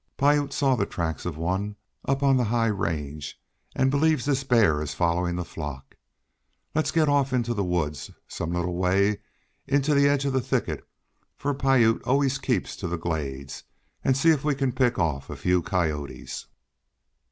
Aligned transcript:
Piute 0.17 0.51
saw 0.51 0.75
the 0.75 0.87
tracks 0.87 1.27
of 1.27 1.37
one 1.37 1.75
up 2.05 2.23
on 2.23 2.35
the 2.35 2.45
high 2.45 2.65
range, 2.73 3.39
and 3.75 3.91
believes 3.91 4.25
this 4.25 4.43
bear 4.43 4.81
is 4.81 4.95
following 4.95 5.35
the 5.35 5.45
flock. 5.45 5.95
Let's 6.73 6.89
get 6.89 7.07
off 7.07 7.33
into 7.33 7.53
the 7.53 7.63
woods 7.63 8.09
some 8.27 8.49
little 8.51 8.73
way, 8.75 9.19
into 9.67 9.93
the 9.93 10.09
edge 10.09 10.25
of 10.25 10.33
the 10.33 10.41
thickets 10.41 10.81
for 11.37 11.53
Piute 11.53 12.01
always 12.01 12.39
keeps 12.39 12.75
to 12.77 12.87
the 12.87 12.97
glades 12.97 13.61
and 14.03 14.17
see 14.17 14.31
if 14.31 14.43
we 14.43 14.55
can 14.55 14.71
pick 14.71 14.97
off 14.97 15.29
a 15.29 15.35
few 15.35 15.61
coyotes." 15.61 16.47